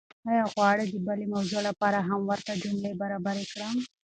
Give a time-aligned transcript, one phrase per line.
[0.29, 3.75] ایا غواړئ چې د بلې موضوع لپاره هم ورته جملې برابرې کړم؟